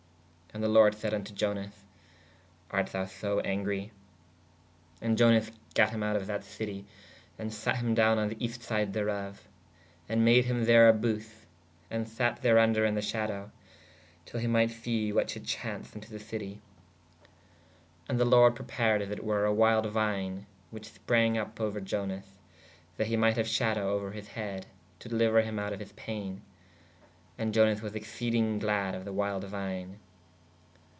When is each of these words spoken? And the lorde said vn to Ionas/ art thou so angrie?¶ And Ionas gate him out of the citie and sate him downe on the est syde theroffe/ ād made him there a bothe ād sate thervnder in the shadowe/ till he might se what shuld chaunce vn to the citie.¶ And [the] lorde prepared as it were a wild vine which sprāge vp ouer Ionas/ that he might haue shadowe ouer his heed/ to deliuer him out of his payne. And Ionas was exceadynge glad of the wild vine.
And 0.53 0.61
the 0.61 0.67
lorde 0.67 0.95
said 0.95 1.13
vn 1.13 1.23
to 1.23 1.33
Ionas/ 1.33 1.85
art 2.71 2.87
thou 2.87 3.05
so 3.05 3.39
angrie?¶ 3.39 3.85
And 4.99 5.17
Ionas 5.17 5.49
gate 5.73 5.91
him 5.91 6.03
out 6.03 6.17
of 6.17 6.27
the 6.27 6.41
citie 6.41 6.85
and 7.39 7.53
sate 7.53 7.77
him 7.77 7.93
downe 7.93 8.19
on 8.19 8.27
the 8.27 8.35
est 8.43 8.59
syde 8.61 8.91
theroffe/ 8.91 9.47
ād 10.09 10.17
made 10.17 10.43
him 10.43 10.65
there 10.65 10.89
a 10.89 10.93
bothe 10.93 11.31
ād 11.89 12.05
sate 12.09 12.41
thervnder 12.41 12.85
in 12.85 12.95
the 12.95 13.01
shadowe/ 13.01 13.49
till 14.25 14.41
he 14.41 14.47
might 14.47 14.71
se 14.71 15.13
what 15.13 15.27
shuld 15.29 15.45
chaunce 15.47 15.91
vn 15.91 16.01
to 16.01 16.11
the 16.11 16.19
citie.¶ 16.19 16.61
And 18.09 18.19
[the] 18.19 18.25
lorde 18.25 18.57
prepared 18.57 19.01
as 19.01 19.09
it 19.09 19.23
were 19.23 19.45
a 19.45 19.53
wild 19.53 19.85
vine 19.85 20.47
which 20.69 20.89
sprāge 20.89 21.35
vp 21.37 21.63
ouer 21.63 21.79
Ionas/ 21.79 22.25
that 22.97 23.07
he 23.07 23.15
might 23.15 23.37
haue 23.37 23.43
shadowe 23.43 23.97
ouer 24.01 24.11
his 24.11 24.27
heed/ 24.27 24.65
to 24.99 25.07
deliuer 25.07 25.45
him 25.45 25.57
out 25.57 25.71
of 25.71 25.79
his 25.79 25.93
payne. 25.93 26.41
And 27.37 27.55
Ionas 27.55 27.81
was 27.81 27.93
exceadynge 27.93 28.59
glad 28.59 28.95
of 28.95 29.05
the 29.05 29.13
wild 29.13 29.45
vine. 29.45 30.01